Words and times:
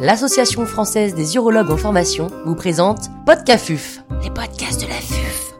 l'Association 0.00 0.64
française 0.64 1.14
des 1.14 1.34
urologues 1.34 1.70
en 1.70 1.76
formation 1.76 2.28
vous 2.44 2.54
présente 2.54 3.08
Podcafuf, 3.26 4.00
les 4.22 4.30
podcasts 4.30 4.80
de 4.80 4.86
la 4.86 4.94
FUF. 4.94 5.54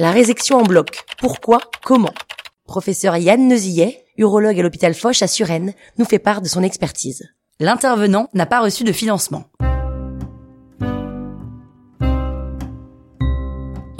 La 0.00 0.10
résection 0.10 0.58
en 0.58 0.62
bloc. 0.62 1.04
Pourquoi? 1.18 1.60
Comment? 1.84 2.14
Professeur 2.64 3.16
Yann 3.16 3.46
Nezillet, 3.46 4.04
urologue 4.16 4.58
à 4.58 4.62
l'hôpital 4.62 4.94
Foch 4.94 5.22
à 5.22 5.28
Suresnes, 5.28 5.72
nous 5.98 6.04
fait 6.04 6.18
part 6.18 6.42
de 6.42 6.48
son 6.48 6.62
expertise. 6.62 7.28
L'intervenant 7.60 8.28
n'a 8.34 8.46
pas 8.46 8.60
reçu 8.60 8.82
de 8.82 8.92
financement. 8.92 9.44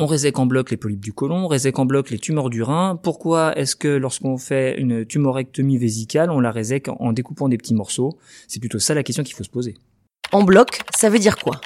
On 0.00 0.06
résèque 0.06 0.38
en 0.38 0.46
bloc 0.46 0.70
les 0.70 0.76
polypes 0.76 1.00
du 1.00 1.12
côlon, 1.12 1.46
on 1.46 1.48
résèque 1.48 1.80
en 1.80 1.84
bloc 1.84 2.10
les 2.10 2.20
tumeurs 2.20 2.50
du 2.50 2.62
rein. 2.62 2.94
Pourquoi 3.02 3.58
est-ce 3.58 3.74
que 3.74 3.88
lorsqu'on 3.88 4.38
fait 4.38 4.78
une 4.78 5.04
tumorectomie 5.04 5.76
vésicale, 5.76 6.30
on 6.30 6.38
la 6.38 6.52
résèque 6.52 6.86
en 7.00 7.12
découpant 7.12 7.48
des 7.48 7.58
petits 7.58 7.74
morceaux? 7.74 8.16
C'est 8.46 8.60
plutôt 8.60 8.78
ça 8.78 8.94
la 8.94 9.02
question 9.02 9.24
qu'il 9.24 9.34
faut 9.34 9.42
se 9.42 9.50
poser. 9.50 9.74
En 10.30 10.44
bloc, 10.44 10.82
ça 10.96 11.10
veut 11.10 11.18
dire 11.18 11.36
quoi? 11.36 11.60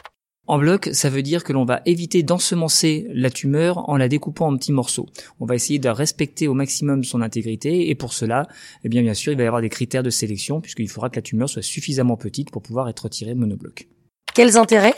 En 0.47 0.59
bloc, 0.59 0.89
ça 0.95 1.11
veut 1.11 1.23
dire 1.23 1.45
que 1.45 1.53
l'on 1.53 1.67
va 1.67 1.83
éviter 1.85 2.23
d'ensemencer 2.23 3.07
la 3.13 3.29
tumeur 3.29 3.87
en 3.91 3.99
la 3.99 4.09
découpant 4.09 4.49
en 4.49 4.57
petits 4.57 4.73
morceaux. 4.73 5.11
On 5.39 5.45
va 5.45 5.55
essayer 5.55 5.79
de 5.79 5.91
respecter 5.91 6.49
au 6.49 6.55
maximum 6.55 7.05
son 7.05 7.21
intégrité 7.21 7.91
et 7.91 7.95
pour 7.95 8.15
cela, 8.15 8.49
eh 8.83 8.89
bien 8.89 9.03
bien 9.03 9.15
sûr, 9.15 9.33
il 9.33 9.37
va 9.37 9.45
y 9.45 9.47
avoir 9.47 9.61
des 9.61 9.69
critères 9.69 10.03
de 10.03 10.11
sélection 10.11 10.63
puisqu'il 10.63 10.89
faudra 10.89 11.11
que 11.11 11.17
la 11.17 11.23
tumeur 11.23 11.51
soit 11.51 11.61
suffisamment 11.61 12.17
petite 12.17 12.51
pour 12.51 12.63
pouvoir 12.63 12.89
être 12.89 13.01
retirée 13.01 13.35
de 13.35 13.41
monobloc. 13.41 13.89
Quels 14.35 14.57
intérêts? 14.57 14.95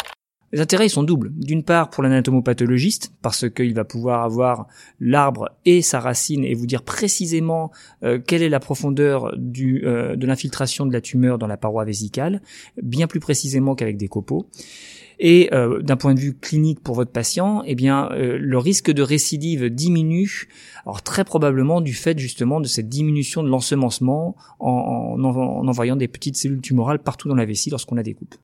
Les 0.55 0.61
intérêts 0.61 0.89
sont 0.89 1.03
doubles. 1.03 1.33
D'une 1.35 1.65
part 1.65 1.91
pour 1.91 2.05
l'anatomopathologiste, 2.05 3.13
parce 3.23 3.51
qu'il 3.51 3.75
va 3.75 3.85
pouvoir 3.85 4.23
avoir 4.23 4.69
l'arbre 5.01 5.51
et 5.65 5.83
sa 5.83 5.99
racine 5.99 6.45
et 6.45 6.55
vous 6.55 6.67
dire 6.67 6.85
précisément 6.85 7.73
euh, 8.05 8.21
quelle 8.25 8.41
est 8.41 8.49
la 8.49 8.61
profondeur 8.61 9.35
euh, 9.35 10.15
de 10.15 10.27
l'infiltration 10.27 10.87
de 10.87 10.93
la 10.93 11.01
tumeur 11.01 11.39
dans 11.39 11.49
la 11.49 11.57
paroi 11.57 11.85
vésicale, 11.85 12.41
bien 12.81 13.09
plus 13.09 13.19
précisément 13.19 13.75
qu'avec 13.75 13.97
des 13.97 14.07
copeaux. 14.07 14.47
Et 15.19 15.53
euh, 15.53 15.83
d'un 15.83 15.97
point 15.97 16.15
de 16.15 16.21
vue 16.21 16.35
clinique 16.35 16.79
pour 16.79 16.95
votre 16.95 17.11
patient, 17.11 17.65
eh 17.67 17.75
bien 17.75 18.09
le 18.13 18.59
risque 18.59 18.93
de 18.93 19.03
récidive 19.03 19.71
diminue, 19.71 20.47
alors 20.85 21.03
très 21.03 21.25
probablement 21.25 21.81
du 21.81 21.95
fait 21.95 22.17
justement 22.17 22.61
de 22.61 22.69
cette 22.69 22.89
diminution 22.89 23.43
de 23.43 23.49
l'ensemencement 23.49 24.37
en, 24.61 25.17
en 25.19 25.67
envoyant 25.67 25.97
des 25.97 26.07
petites 26.07 26.37
cellules 26.37 26.61
tumorales 26.61 27.01
partout 27.01 27.29
dans 27.29 27.35
la 27.35 27.45
vessie 27.45 27.71
lorsqu'on 27.71 27.97
la 27.97 28.05
découpe. 28.05 28.37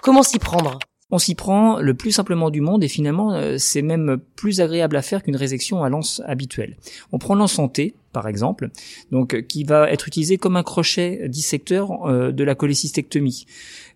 Comment 0.00 0.22
s'y 0.22 0.38
prendre? 0.38 0.78
On 1.10 1.18
s'y 1.18 1.34
prend 1.34 1.80
le 1.80 1.94
plus 1.94 2.12
simplement 2.12 2.50
du 2.50 2.60
monde 2.60 2.84
et 2.84 2.88
finalement 2.88 3.32
euh, 3.32 3.56
c'est 3.58 3.82
même 3.82 4.18
plus 4.36 4.60
agréable 4.60 4.96
à 4.96 5.02
faire 5.02 5.22
qu'une 5.22 5.36
résection 5.36 5.82
à 5.82 5.88
l'anse 5.88 6.22
habituelle. 6.26 6.76
On 7.12 7.18
prend 7.18 7.34
santé, 7.46 7.94
par 8.12 8.26
exemple, 8.28 8.70
donc 9.12 9.34
euh, 9.34 9.40
qui 9.40 9.64
va 9.64 9.90
être 9.90 10.08
utilisé 10.08 10.36
comme 10.36 10.56
un 10.56 10.62
crochet 10.62 11.28
dissecteur 11.28 12.06
euh, 12.06 12.32
de 12.32 12.44
la 12.44 12.54
cholécystectomie. 12.54 13.46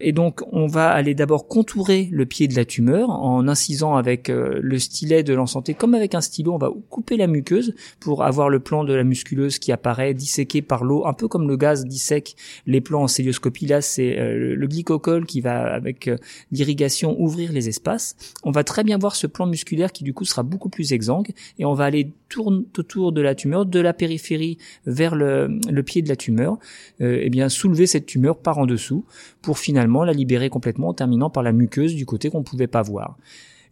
Et 0.01 0.13
donc 0.13 0.43
on 0.53 0.67
va 0.67 0.91
aller 0.91 1.15
d'abord 1.15 1.49
contourer 1.49 2.09
le 2.13 2.27
pied 2.27 2.49
de 2.49 2.55
la 2.55 2.65
tumeur 2.65 3.11
en 3.11 3.49
incisant 3.49 3.97
avec 3.97 4.31
euh, 4.31 4.59
le 4.61 4.79
stylet 4.79 5.23
de 5.23 5.35
l'ensanté 5.35 5.75
comme 5.75 5.95
avec 5.95 6.15
un 6.15 6.21
stylo, 6.21 6.53
on 6.53 6.59
va 6.59 6.71
couper 6.91 7.17
la 7.17 7.27
muqueuse 7.27 7.75
pour 8.01 8.25
avoir 8.25 8.49
le 8.49 8.61
plan 8.61 8.85
de 8.85 8.95
la 8.95 9.05
musculeuse 9.05 9.59
qui 9.59 9.73
apparaît 9.73 10.15
disséqué 10.15 10.63
par 10.63 10.85
l'eau, 10.85 11.07
un 11.07 11.13
peu 11.13 11.29
comme 11.29 11.49
le 11.49 11.57
gaz 11.57 11.85
dissèque 11.85 12.37
les 12.67 12.81
plans 12.81 13.03
en 13.03 13.09
célioscopie. 13.09 13.67
Là, 13.67 13.81
c'est 13.81 14.17
le 14.17 14.67
glycocol 14.67 15.27
qui 15.27 15.41
va 15.41 15.73
avec 15.73 16.11
l'irrigation 16.53 17.21
ouvrir 17.21 17.53
les 17.53 17.69
espaces. 17.69 18.17
On 18.43 18.51
va 18.51 18.65
très 18.65 18.85
bien 18.85 18.99
voir 18.99 19.17
ce 19.17 19.27
plan 19.27 19.47
musculaire 19.47 19.93
qui 19.93 20.05
du 20.05 20.15
coup 20.15 20.25
sera 20.25 20.43
beaucoup 20.43 20.69
plus 20.69 20.93
exsangue 20.93 21.31
et 21.59 21.65
on 21.65 21.75
va 21.75 21.85
aller 21.85 22.11
tourner 22.29 22.65
autour 22.79 23.13
de 23.13 23.21
la 23.21 23.35
tumeur, 23.35 23.67
de 23.67 23.81
la 23.81 23.93
périphérie 24.05 24.59
vers 24.85 25.15
le, 25.15 25.49
pied 25.83 26.03
de 26.03 26.09
la 26.11 26.17
tumeur, 26.17 26.59
euh, 27.01 27.19
eh 27.23 27.31
bien 27.31 27.49
soulever 27.49 27.87
cette 27.87 28.05
tumeur 28.05 28.37
par 28.39 28.59
en 28.59 28.67
dessous 28.67 29.07
pour 29.41 29.59
finalement 29.59 30.05
la 30.05 30.13
libérer 30.13 30.51
complètement 30.51 30.89
en 30.89 30.95
terminant 30.95 31.31
par 31.31 31.43
la 31.43 31.53
muqueuse 31.53 31.95
du 31.95 32.05
côté 32.05 32.29
qu'on 32.29 32.41
ne 32.41 32.45
pouvait 32.45 32.67
pas 32.67 32.83
voir. 32.83 33.17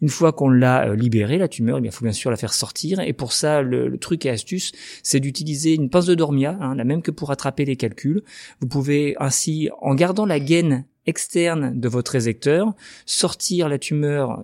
Une 0.01 0.09
fois 0.09 0.33
qu'on 0.33 0.49
l'a 0.49 0.89
euh, 0.89 0.97
libérée, 0.97 1.37
la 1.37 1.49
tumeur, 1.49 1.79
eh 1.79 1.85
il 1.85 1.93
faut 1.93 2.05
bien 2.05 2.15
sûr 2.15 2.31
la 2.31 2.39
faire 2.39 2.55
sortir. 2.55 3.01
Et 3.01 3.13
pour 3.13 3.33
ça, 3.33 3.61
le, 3.61 3.99
truc 3.99 4.25
et 4.25 4.31
astuce, 4.31 4.73
c'est 5.03 5.21
d'utiliser 5.21 5.75
une 5.75 5.91
pince 5.91 6.07
de 6.07 6.15
Dormia, 6.15 6.57
hein, 6.61 6.75
la 6.75 6.85
même 6.85 7.03
que 7.03 7.11
pour 7.11 7.31
attraper 7.31 7.67
les 7.67 7.77
calculs. 7.77 8.23
Vous 8.61 8.67
pouvez 8.67 9.15
ainsi, 9.21 9.69
en 9.83 9.95
gardant 9.95 10.25
la 10.25 10.41
gaine 10.41 10.87
externe 11.05 11.79
de 11.79 11.89
votre 11.89 12.13
rézecteur, 12.13 12.75
sortir 13.05 13.69
la 13.69 13.79
tumeur 13.79 14.43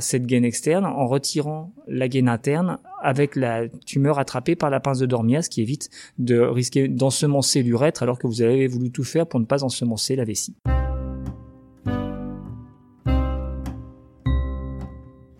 cette 0.00 0.26
gaine 0.26 0.44
externe 0.44 0.86
en 0.86 1.06
retirant 1.06 1.72
la 1.86 2.08
gaine 2.08 2.28
interne 2.28 2.78
avec 3.02 3.36
la 3.36 3.68
tumeur 3.86 4.18
attrapée 4.18 4.56
par 4.56 4.70
la 4.70 4.80
pince 4.80 4.98
de 4.98 5.06
Dormia, 5.06 5.42
ce 5.42 5.50
qui 5.50 5.60
évite 5.60 5.90
de 6.18 6.38
risquer 6.38 6.88
d'ensemencer 6.88 7.62
l'urètre 7.62 8.02
alors 8.02 8.18
que 8.18 8.26
vous 8.26 8.40
avez 8.40 8.66
voulu 8.66 8.90
tout 8.90 9.04
faire 9.04 9.26
pour 9.26 9.40
ne 9.40 9.44
pas 9.44 9.64
ensemencer 9.64 10.16
la 10.16 10.24
vessie. 10.24 10.56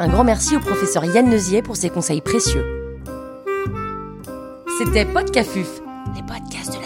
Un 0.00 0.08
grand 0.08 0.24
merci 0.24 0.56
au 0.56 0.60
professeur 0.60 1.04
Yann 1.04 1.28
Neusier 1.28 1.62
pour 1.62 1.76
ses 1.76 1.90
conseils 1.90 2.20
précieux. 2.20 2.64
C'était 4.78 5.06
Podcafuf, 5.06 5.80
les 6.14 6.22
podcasts 6.22 6.74
de 6.74 6.77